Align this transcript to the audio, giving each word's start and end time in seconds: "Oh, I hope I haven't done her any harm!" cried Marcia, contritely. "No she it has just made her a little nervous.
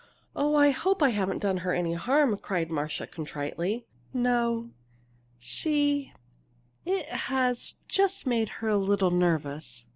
"Oh, 0.35 0.55
I 0.55 0.71
hope 0.71 1.03
I 1.03 1.09
haven't 1.09 1.43
done 1.43 1.57
her 1.57 1.75
any 1.75 1.93
harm!" 1.93 2.35
cried 2.39 2.71
Marcia, 2.71 3.05
contritely. 3.05 3.85
"No 4.11 4.71
she 5.37 6.11
it 6.85 7.05
has 7.05 7.75
just 7.87 8.25
made 8.25 8.49
her 8.65 8.67
a 8.67 8.77
little 8.77 9.11
nervous. 9.11 9.85